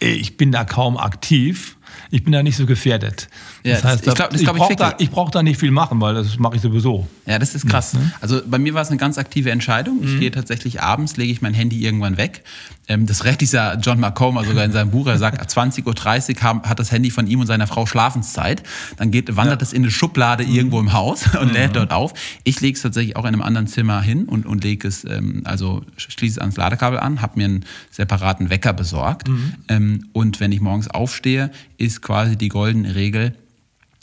[0.00, 1.75] ich bin da kaum aktiv
[2.10, 3.28] ich bin da nicht so gefährdet.
[3.62, 6.00] Ja, das heißt, ich, glaub, das ich, ich brauche da, brauch da, nicht viel machen,
[6.00, 7.06] weil das mache ich sowieso.
[7.26, 7.94] Ja, das ist krass.
[7.94, 8.12] Ja, ne?
[8.20, 10.00] Also bei mir war es eine ganz aktive Entscheidung.
[10.02, 10.20] Ich mhm.
[10.20, 12.42] gehe tatsächlich abends, lege ich mein Handy irgendwann weg.
[12.88, 15.06] Ähm, das recht dieser John McComber sogar in seinem Buch.
[15.06, 18.62] Er sagt, 20.30 Uhr hat das Handy von ihm und seiner Frau Schlafenszeit.
[18.96, 20.54] Dann geht, wandert es in eine Schublade mhm.
[20.54, 21.54] irgendwo im Haus und mhm.
[21.54, 22.14] lädt dort auf.
[22.44, 25.42] Ich lege es tatsächlich auch in einem anderen Zimmer hin und, und lege es, ähm,
[25.44, 29.28] also schließe es ans Ladekabel an, habe mir einen separaten Wecker besorgt.
[29.28, 29.54] Mhm.
[29.68, 33.34] Ähm, und wenn ich morgens aufstehe, ist quasi die goldene Regel,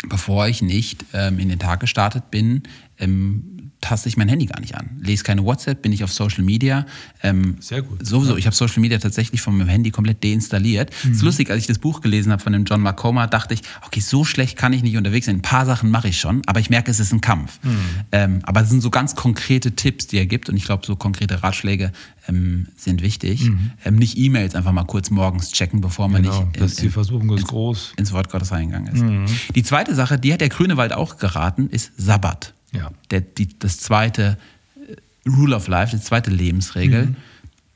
[0.08, 2.64] bevor ich nicht ähm, in den Tag gestartet bin,
[3.00, 3.53] ähm,
[3.84, 4.90] taste ich mein Handy gar nicht an.
[5.02, 6.86] Lese keine WhatsApp, bin ich auf Social Media.
[7.22, 8.06] Ähm, Sehr gut.
[8.06, 10.92] Sowieso, ich habe Social Media tatsächlich von meinem Handy komplett deinstalliert.
[11.04, 11.12] Mhm.
[11.12, 14.00] ist lustig, als ich das Buch gelesen habe von dem John Macoma, dachte ich, okay,
[14.00, 15.36] so schlecht kann ich nicht unterwegs sein.
[15.36, 17.60] Ein paar Sachen mache ich schon, aber ich merke, es ist ein Kampf.
[17.64, 17.78] Mhm.
[18.14, 20.96] Ähm, aber es sind so ganz konkrete Tipps, die er gibt und ich glaube, so
[20.96, 21.92] konkrete Ratschläge
[22.30, 23.50] ähm, sind wichtig.
[23.50, 23.72] Mhm.
[23.84, 26.90] Ähm, nicht E-Mails einfach mal kurz morgens checken, bevor man genau, nicht in, das die
[26.90, 27.94] Versuchung ist ins, groß.
[27.98, 29.02] ins Wort Gottes reingegangen ist.
[29.02, 29.26] Mhm.
[29.54, 32.54] Die zweite Sache, die hat der Grünewald auch geraten, ist Sabbat.
[32.74, 32.92] Ja.
[33.12, 34.38] Der, die, das zweite
[34.76, 37.08] äh, Rule of Life, die zweite Lebensregel.
[37.08, 37.16] Mhm.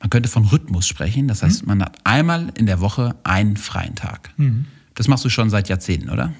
[0.00, 1.28] Man könnte von Rhythmus sprechen.
[1.28, 1.68] Das heißt, mhm.
[1.68, 4.30] man hat einmal in der Woche einen freien Tag.
[4.36, 4.66] Mhm.
[4.94, 6.32] Das machst du schon seit Jahrzehnten, oder?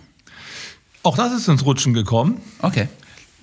[1.02, 2.40] Auch das ist ins Rutschen gekommen.
[2.60, 2.88] Okay.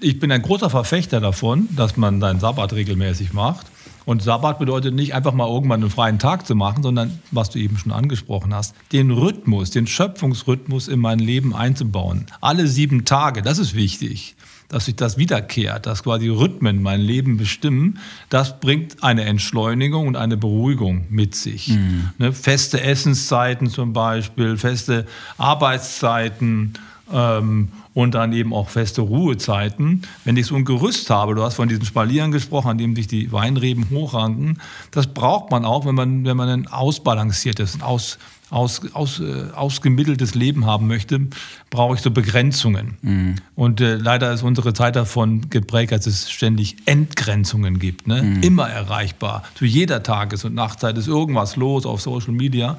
[0.01, 3.67] Ich bin ein großer Verfechter davon, dass man seinen Sabbat regelmäßig macht.
[4.03, 7.57] Und Sabbat bedeutet nicht einfach mal irgendwann einen freien Tag zu machen, sondern, was du
[7.57, 12.27] eben schon angesprochen hast, den Rhythmus, den Schöpfungsrhythmus in mein Leben einzubauen.
[12.39, 14.35] Alle sieben Tage, das ist wichtig
[14.69, 17.99] dass sich das wiederkehrt, dass quasi Rhythmen mein Leben bestimmen,
[18.29, 21.69] das bringt eine Entschleunigung und eine Beruhigung mit sich.
[21.69, 22.09] Mhm.
[22.17, 25.05] Ne, feste Essenszeiten zum Beispiel, feste
[25.37, 26.73] Arbeitszeiten
[27.11, 30.01] ähm, und dann eben auch feste Ruhezeiten.
[30.23, 33.07] Wenn ich so ein Gerüst habe, du hast von diesen Spalieren gesprochen, an dem sich
[33.07, 34.59] die Weinreben hochranken,
[34.91, 38.17] das braucht man auch, wenn man, wenn man ein ausbalanciertes, aus,
[38.49, 41.21] aus, aus, äh, ausgemitteltes Leben haben möchte,
[41.69, 42.97] brauche ich so Begrenzungen.
[43.01, 43.35] Mhm.
[43.55, 48.07] Und äh, leider ist unsere Zeit davon geprägt, dass es ständig Entgrenzungen gibt.
[48.07, 48.21] Ne?
[48.21, 48.43] Mhm.
[48.43, 49.43] Immer erreichbar.
[49.55, 52.77] Zu jeder Tages- und Nachtzeit ist irgendwas los auf Social Media.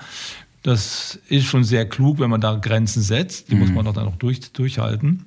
[0.66, 3.48] Das ist schon sehr klug, wenn man da Grenzen setzt.
[3.48, 3.61] Die mhm.
[3.61, 5.24] muss man doch dann auch durch, durchhalten.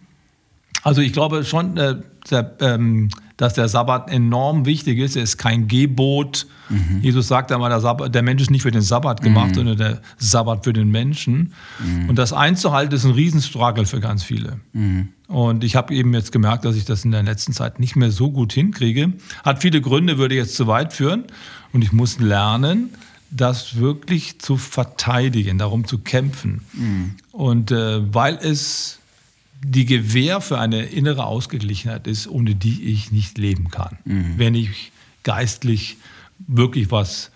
[0.84, 1.96] Also ich glaube schon, äh,
[2.30, 5.16] der, ähm, dass der Sabbat enorm wichtig ist.
[5.16, 6.46] Er ist kein Gebot.
[6.68, 7.00] Mhm.
[7.02, 9.56] Jesus sagt einmal, der, Sabbat, der Mensch ist nicht für den Sabbat gemacht, mhm.
[9.56, 11.54] sondern der Sabbat für den Menschen.
[11.80, 12.10] Mhm.
[12.10, 14.60] Und das einzuhalten ist ein Riesenstruggle für ganz viele.
[14.74, 15.08] Mhm.
[15.28, 18.12] Und ich habe eben jetzt gemerkt, dass ich das in der letzten Zeit nicht mehr
[18.12, 19.14] so gut hinkriege.
[19.46, 21.24] Hat viele Gründe, würde jetzt zu weit führen.
[21.72, 22.90] Und ich muss lernen,
[23.32, 26.62] das wirklich zu verteidigen, darum zu kämpfen.
[26.74, 27.16] Mhm.
[27.32, 29.00] Und äh, weil es
[29.62, 34.34] die Gewähr für eine innere Ausgeglichenheit ist, ohne die ich nicht leben kann, mhm.
[34.38, 34.92] wenn ich
[35.24, 35.98] geistlich
[36.48, 37.32] wirklich was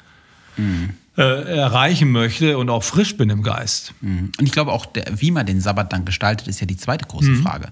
[0.55, 0.91] mhm.
[1.17, 3.93] äh, erreichen möchte und auch frisch bin im Geist.
[4.01, 4.31] Mhm.
[4.39, 7.05] Und ich glaube auch, der, wie man den Sabbat dann gestaltet, ist ja die zweite
[7.05, 7.43] große mhm.
[7.43, 7.69] Frage.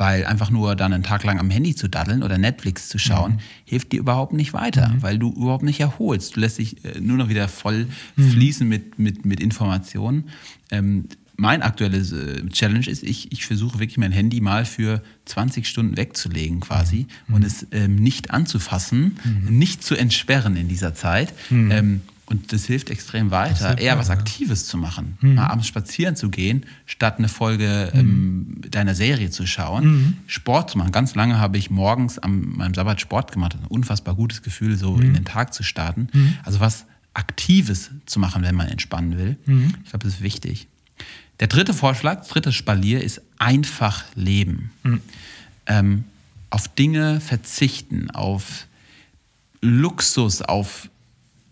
[0.00, 3.32] Weil einfach nur dann einen Tag lang am Handy zu daddeln oder Netflix zu schauen,
[3.32, 3.38] mhm.
[3.66, 5.02] hilft dir überhaupt nicht weiter, mhm.
[5.02, 6.36] weil du überhaupt nicht erholst.
[6.36, 7.86] Du lässt dich äh, nur noch wieder voll
[8.16, 8.30] mhm.
[8.30, 10.30] fließen mit, mit, mit Informationen.
[10.70, 11.04] Ähm,
[11.36, 15.98] mein aktuelles äh, Challenge ist, ich, ich versuche wirklich mein Handy mal für 20 Stunden
[15.98, 17.34] wegzulegen quasi mhm.
[17.34, 19.58] und es ähm, nicht anzufassen, mhm.
[19.58, 21.34] nicht zu entsperren in dieser Zeit.
[21.50, 21.70] Mhm.
[21.70, 25.18] Ähm, und das hilft extrem weiter, hilft eher was Aktives zu machen.
[25.20, 25.34] Mhm.
[25.34, 28.00] Mal abends spazieren zu gehen, statt eine Folge mhm.
[28.00, 29.84] ähm, deiner Serie zu schauen.
[29.84, 30.16] Mhm.
[30.28, 30.92] Sport zu machen.
[30.92, 33.56] Ganz lange habe ich morgens am meinem Sabbat Sport gemacht.
[33.60, 35.02] Ein unfassbar gutes Gefühl, so mhm.
[35.02, 36.08] in den Tag zu starten.
[36.12, 36.34] Mhm.
[36.44, 39.36] Also was Aktives zu machen, wenn man entspannen will.
[39.46, 39.74] Mhm.
[39.82, 40.68] Ich glaube, das ist wichtig.
[41.40, 44.70] Der dritte Vorschlag, das dritte Spalier ist einfach leben.
[45.66, 46.04] Ähm,
[46.50, 48.66] auf Dinge verzichten, auf
[49.62, 50.88] Luxus, auf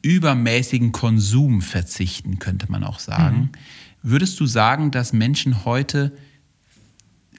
[0.02, 3.36] übermäßigen Konsum verzichten, könnte man auch sagen.
[3.36, 3.48] Mhm.
[4.02, 6.12] Würdest du sagen, dass Menschen heute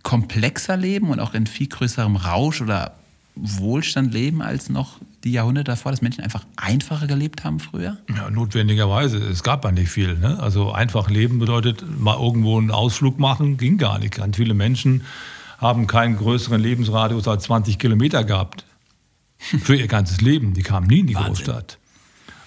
[0.04, 2.96] komplexer leben und auch in viel größerem Rausch oder
[3.36, 7.98] Wohlstand leben als noch die Jahrhunderte davor, dass Menschen einfach einfacher gelebt haben früher?
[8.16, 9.18] Ja, notwendigerweise.
[9.18, 10.18] Es gab ja nicht viel.
[10.18, 10.40] Ne?
[10.40, 14.16] Also einfach leben bedeutet, mal irgendwo einen Ausflug machen, ging gar nicht.
[14.16, 15.04] Ganz viele Menschen
[15.58, 18.66] haben keinen größeren Lebensradius als 20 Kilometer gehabt.
[19.38, 20.54] Für ihr ganzes Leben.
[20.54, 21.34] Die kamen nie in die Wahnsinn.
[21.34, 21.79] Großstadt.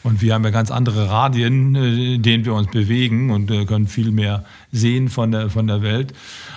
[0.02, 3.64] Und wir haben ja ganz andere Radien, äh, in denen wir uns bewegen und äh,
[3.64, 6.12] können viel mehr sehen von der, von der Welt.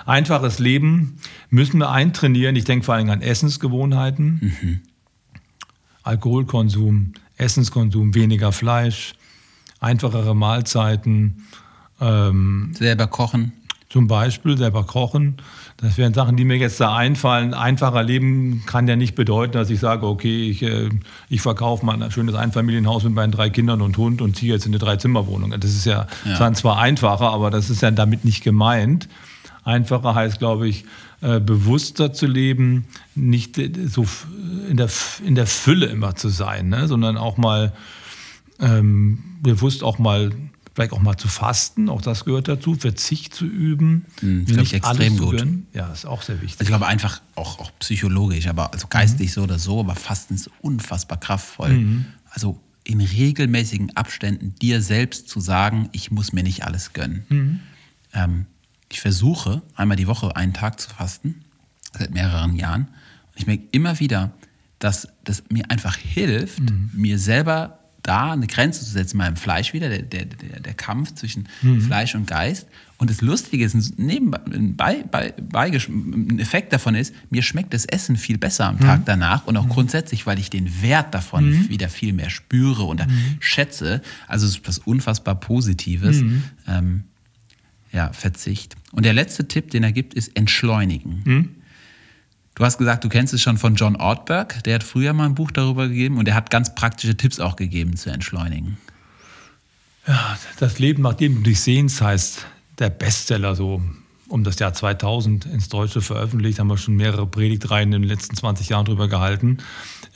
[0.06, 1.18] Einfaches Leben
[1.50, 2.56] müssen wir eintrainieren.
[2.56, 4.80] Ich denke vor allem an Essensgewohnheiten, mhm.
[6.04, 9.14] Alkoholkonsum, Essenskonsum, weniger Fleisch,
[9.80, 11.44] einfachere Mahlzeiten.
[12.02, 13.54] Ähm, selber kochen.
[13.90, 15.38] Zum Beispiel selber kochen.
[15.78, 17.54] Das wären Sachen, die mir jetzt da einfallen.
[17.54, 20.90] Einfacher Leben kann ja nicht bedeuten, dass ich sage, okay, ich, äh,
[21.30, 24.66] ich verkaufe mal ein schönes Einfamilienhaus mit meinen drei Kindern und Hund und ziehe jetzt
[24.66, 25.52] in eine Dreizimmerwohnung.
[25.52, 26.38] Das ist ja, ja.
[26.38, 29.08] Dann zwar einfacher, aber das ist ja damit nicht gemeint.
[29.64, 30.86] Einfacher heißt, glaube ich,
[31.22, 34.06] äh, bewusster zu leben, nicht so
[34.70, 34.90] in der,
[35.26, 36.88] in der Fülle immer zu sein, ne?
[36.88, 37.74] sondern auch mal
[38.60, 40.32] ähm, bewusst auch mal
[40.76, 44.06] vielleicht auch mal zu fasten, auch das gehört dazu, Verzicht zu üben.
[44.22, 45.38] Mhm, nicht ich extrem gut.
[45.38, 45.68] Gönnen.
[45.74, 46.60] Ja, ist auch sehr wichtig.
[46.60, 49.32] Also ich glaube einfach auch, auch psychologisch, aber also geistig mhm.
[49.32, 51.70] so oder so, aber Fasten ist unfassbar kraftvoll.
[51.70, 52.06] Mhm.
[52.30, 57.26] Also in regelmäßigen Abständen dir selbst zu sagen, ich muss mir nicht alles gönnen.
[57.30, 57.60] Mhm.
[58.14, 58.46] Ähm,
[58.92, 61.46] ich versuche einmal die Woche einen Tag zu fasten,
[61.98, 62.90] seit mehreren Jahren.
[63.32, 64.34] Und ich merke immer wieder,
[64.80, 66.92] dass das mir einfach hilft, mhm.
[66.94, 71.48] mir selber da eine Grenze zu setzen, meinem Fleisch wieder, der, der, der, Kampf zwischen
[71.62, 71.82] mhm.
[71.82, 72.68] Fleisch und Geist.
[72.98, 77.86] Und das Lustige ist, ein, ein, bei, bei, ein Effekt davon ist, mir schmeckt das
[77.86, 79.06] Essen viel besser am Tag mhm.
[79.06, 79.70] danach und auch mhm.
[79.70, 81.70] grundsätzlich, weil ich den Wert davon mhm.
[81.70, 83.38] wieder viel mehr spüre und mhm.
[83.40, 84.02] schätze.
[84.28, 86.22] Also es ist was unfassbar Positives.
[86.22, 86.44] Mhm.
[86.68, 87.04] Ähm,
[87.92, 88.76] ja, Verzicht.
[88.92, 91.56] Und der letzte Tipp, den er gibt, ist entschleunigen.
[92.56, 94.64] Du hast gesagt, du kennst es schon von John Ortberg.
[94.64, 97.58] Der hat früher mal ein Buch darüber gegeben und er hat ganz praktische Tipps auch
[97.58, 98.78] gegeben zu entschleunigen.
[100.08, 102.46] Ja, das Leben nach dem du dich sehnst heißt
[102.80, 103.82] der Bestseller so
[104.28, 108.36] um das Jahr 2000 ins Deutsche veröffentlicht, haben wir schon mehrere Predigtreihen in den letzten
[108.36, 109.60] 20 Jahren drüber gehalten.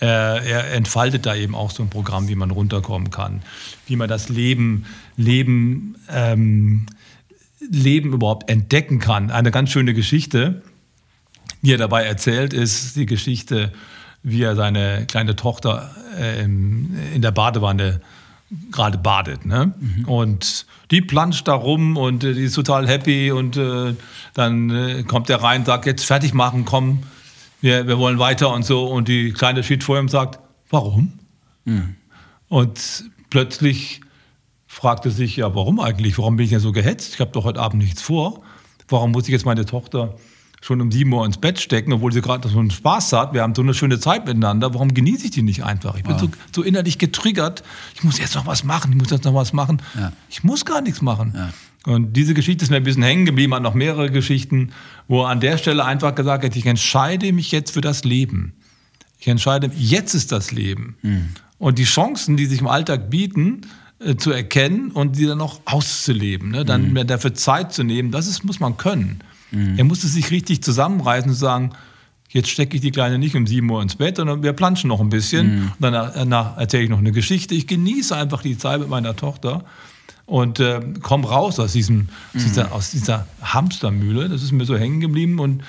[0.01, 3.41] Äh, er entfaltet da eben auch so ein Programm, wie man runterkommen kann,
[3.85, 6.87] wie man das Leben, Leben, ähm,
[7.59, 9.29] Leben überhaupt entdecken kann.
[9.29, 10.63] Eine ganz schöne Geschichte
[11.61, 13.71] wie er dabei erzählt, ist die Geschichte,
[14.23, 18.01] wie er seine kleine Tochter äh, in der Badewanne
[18.71, 19.45] gerade badet.
[19.45, 19.73] Ne?
[19.79, 20.05] Mhm.
[20.05, 23.93] Und die planscht da rum und äh, die ist total happy und äh,
[24.33, 27.03] dann äh, kommt er rein und sagt, jetzt fertig machen, komm,
[27.61, 28.85] wir, wir wollen weiter und so.
[28.85, 31.19] Und die Kleine steht vor ihm und sagt, warum?
[31.65, 31.95] Mhm.
[32.47, 34.01] Und plötzlich
[34.65, 36.17] fragt er sich, ja, warum eigentlich?
[36.17, 37.13] Warum bin ich denn so gehetzt?
[37.13, 38.41] Ich habe doch heute Abend nichts vor.
[38.87, 40.15] Warum muss ich jetzt meine Tochter
[40.61, 43.33] schon um 7 Uhr ins Bett stecken, obwohl sie gerade so einen Spaß hat.
[43.33, 44.73] Wir haben so eine schöne Zeit miteinander.
[44.73, 45.95] Warum genieße ich die nicht einfach?
[45.95, 46.19] Ich bin ja.
[46.19, 47.63] so, so, innerlich getriggert.
[47.95, 48.91] Ich muss jetzt noch was machen.
[48.91, 49.81] Ich muss jetzt noch was machen.
[49.97, 50.11] Ja.
[50.29, 51.33] Ich muss gar nichts machen.
[51.35, 51.49] Ja.
[51.85, 54.71] Und diese Geschichte ist mir ein bisschen hängen geblieben, hat noch mehrere Geschichten,
[55.07, 58.53] wo er an der Stelle einfach gesagt hat, ich entscheide mich jetzt für das Leben.
[59.19, 60.97] Ich entscheide, jetzt ist das Leben.
[61.01, 61.29] Mhm.
[61.57, 63.61] Und die Chancen, die sich im Alltag bieten,
[63.99, 66.65] äh, zu erkennen und die dann auch auszuleben, ne?
[66.65, 67.07] dann mhm.
[67.07, 69.21] dafür Zeit zu nehmen, das ist, muss man können.
[69.51, 69.77] Mhm.
[69.77, 71.71] Er musste sich richtig zusammenreißen und sagen,
[72.29, 74.99] jetzt stecke ich die Kleine nicht um 7 Uhr ins Bett, sondern wir planschen noch
[74.99, 75.47] ein bisschen.
[75.47, 75.71] Mhm.
[75.79, 77.55] Danach, danach erzähle ich noch eine Geschichte.
[77.55, 79.63] Ich genieße einfach die Zeit mit meiner Tochter
[80.25, 82.09] und äh, komme raus aus, diesem, mhm.
[82.33, 84.29] dieser, aus dieser Hamstermühle.
[84.29, 85.63] Das ist mir so hängen geblieben und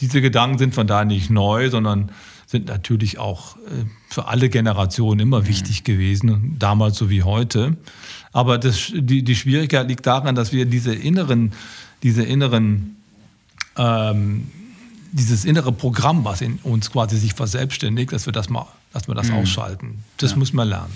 [0.00, 2.10] diese Gedanken sind von da nicht neu, sondern
[2.46, 5.48] sind natürlich auch äh, für alle Generationen immer mhm.
[5.48, 7.76] wichtig gewesen, damals so wie heute.
[8.32, 11.52] Aber das, die, die Schwierigkeit liegt daran, dass wir diese inneren,
[12.02, 12.95] diese inneren
[13.76, 14.50] ähm,
[15.12, 19.14] dieses innere Programm, was in uns quasi sich verselbstständigt, dass wir das mal, dass wir
[19.14, 19.36] das mhm.
[19.36, 20.04] ausschalten.
[20.18, 20.36] Das ja.
[20.36, 20.92] muss man lernen.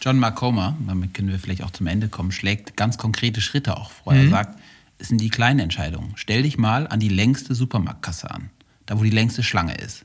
[0.00, 3.90] John Marcoma, damit können wir vielleicht auch zum Ende kommen, schlägt ganz konkrete Schritte auch
[3.90, 4.14] vor.
[4.14, 4.30] Er mhm.
[4.30, 4.60] sagt,
[4.98, 6.12] es sind die kleinen Entscheidungen.
[6.14, 8.50] Stell dich mal an die längste Supermarktkasse an,
[8.86, 10.04] da wo die längste Schlange ist.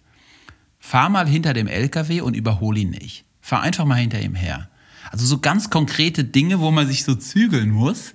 [0.79, 3.23] Fahr mal hinter dem LKW und überhol ihn nicht.
[3.41, 4.69] Fahr einfach mal hinter ihm her.
[5.11, 8.13] Also so ganz konkrete Dinge, wo man sich so zügeln muss,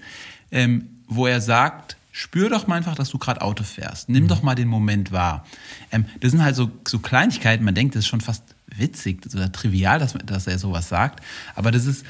[0.51, 4.09] ähm, wo er sagt, spür doch mal einfach, dass du gerade Auto fährst.
[4.09, 4.29] Nimm mhm.
[4.29, 5.47] doch mal den Moment wahr.
[5.92, 8.42] Ähm, das sind halt so, so Kleinigkeiten, man denkt, das ist schon fast
[8.77, 11.23] witzig oder trivial, dass, dass er sowas sagt.
[11.55, 12.05] Aber das ist,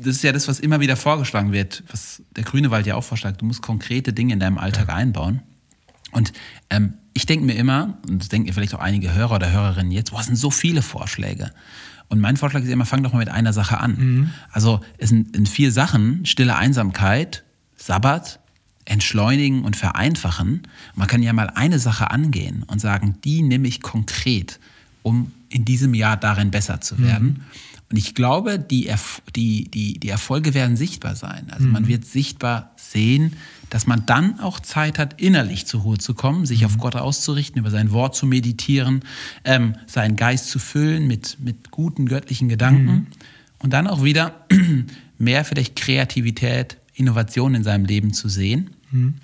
[0.00, 3.04] das ist ja das, was immer wieder vorgeschlagen wird, was der Grüne Wald ja auch
[3.04, 3.40] vorschlägt.
[3.40, 4.94] Du musst konkrete Dinge in deinem Alltag ja.
[4.94, 5.40] einbauen.
[6.12, 6.32] Und
[6.70, 10.10] ähm, ich denke mir immer, und das denken vielleicht auch einige Hörer oder Hörerinnen jetzt,
[10.10, 11.52] boah, es sind so viele Vorschläge.
[12.08, 13.96] Und mein Vorschlag ist immer, fang doch mal mit einer Sache an.
[13.96, 14.30] Mhm.
[14.52, 17.44] Also es sind in vier Sachen, stille Einsamkeit,
[17.76, 18.40] Sabbat,
[18.84, 20.62] entschleunigen und vereinfachen.
[20.94, 24.60] Man kann ja mal eine Sache angehen und sagen, die nehme ich konkret,
[25.02, 27.26] um in diesem Jahr darin besser zu werden.
[27.26, 27.44] Mhm.
[27.90, 31.46] Und ich glaube, die, Erf die, die, die Erfolge werden sichtbar sein.
[31.50, 31.72] Also mhm.
[31.72, 33.34] man wird sichtbar sehen,
[33.70, 36.66] dass man dann auch Zeit hat, innerlich zur Ruhe zu kommen, sich mhm.
[36.66, 39.02] auf Gott auszurichten, über sein Wort zu meditieren,
[39.44, 43.06] ähm, seinen Geist zu füllen mit, mit guten göttlichen Gedanken mhm.
[43.58, 44.44] und dann auch wieder
[45.18, 48.70] mehr vielleicht Kreativität, Innovation in seinem Leben zu sehen.
[48.90, 49.14] Mhm.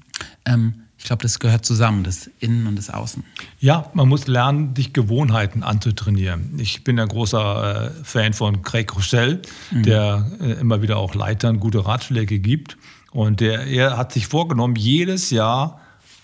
[0.44, 3.24] Ähm, ich glaube, das gehört zusammen, das Innen und das Außen.
[3.58, 6.58] Ja, man muss lernen, dich Gewohnheiten anzutrainieren.
[6.58, 9.82] Ich bin ein großer äh, Fan von Craig Rochelle, mhm.
[9.82, 12.76] der äh, immer wieder auch Leitern gute Ratschläge gibt.
[13.12, 15.80] Und der, er hat sich vorgenommen, jedes Jahr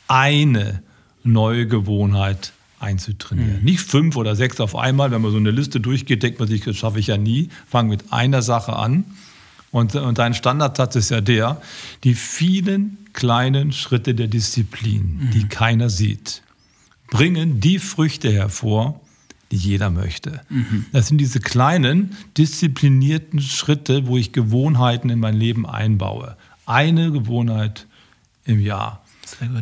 [0.08, 0.82] eine
[1.24, 3.60] neue Gewohnheit einzutrainieren.
[3.60, 3.64] Mhm.
[3.64, 5.10] Nicht fünf oder sechs auf einmal.
[5.10, 7.48] Wenn man so eine Liste durchgeht, denkt man sich, das schaffe ich ja nie.
[7.66, 9.04] Fang mit einer Sache an.
[9.76, 11.60] Und, und dein Standardsatz ist ja der,
[12.02, 15.30] die vielen kleinen Schritte der Disziplin, mhm.
[15.32, 16.40] die keiner sieht,
[17.10, 18.98] bringen die Früchte hervor,
[19.50, 20.40] die jeder möchte.
[20.48, 20.86] Mhm.
[20.92, 26.38] Das sind diese kleinen, disziplinierten Schritte, wo ich Gewohnheiten in mein Leben einbaue.
[26.64, 27.86] Eine Gewohnheit
[28.46, 29.04] im Jahr.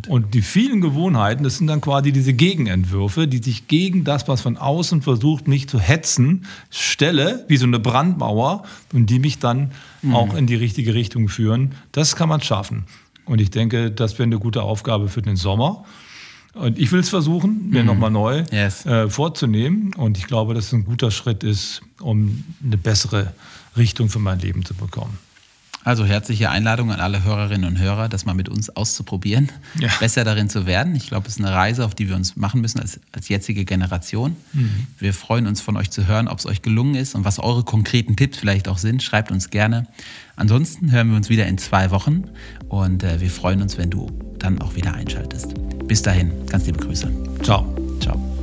[0.08, 4.42] Und die vielen Gewohnheiten, das sind dann quasi diese Gegenentwürfe, die sich gegen das, was
[4.42, 9.72] von außen versucht, mich zu hetzen, stelle, wie so eine Brandmauer, und die mich dann
[10.02, 10.14] mhm.
[10.14, 11.74] auch in die richtige Richtung führen.
[11.92, 12.84] Das kann man schaffen.
[13.24, 15.84] Und ich denke, das wäre eine gute Aufgabe für den Sommer.
[16.54, 17.86] Und ich will es versuchen, mir mhm.
[17.86, 18.86] nochmal neu yes.
[18.86, 19.92] äh, vorzunehmen.
[19.94, 23.32] Und ich glaube, dass es ein guter Schritt ist, um eine bessere
[23.76, 25.18] Richtung für mein Leben zu bekommen.
[25.84, 29.90] Also herzliche Einladung an alle Hörerinnen und Hörer, das mal mit uns auszuprobieren, ja.
[30.00, 30.96] besser darin zu werden.
[30.96, 33.64] Ich glaube, es ist eine Reise, auf die wir uns machen müssen als, als jetzige
[33.66, 34.36] Generation.
[34.54, 34.86] Mhm.
[34.98, 37.64] Wir freuen uns von euch zu hören, ob es euch gelungen ist und was eure
[37.64, 39.02] konkreten Tipps vielleicht auch sind.
[39.02, 39.86] Schreibt uns gerne.
[40.36, 42.24] Ansonsten hören wir uns wieder in zwei Wochen
[42.68, 45.54] und äh, wir freuen uns, wenn du dann auch wieder einschaltest.
[45.86, 47.10] Bis dahin, ganz liebe Grüße.
[47.42, 47.76] Ciao.
[48.00, 48.33] Ciao.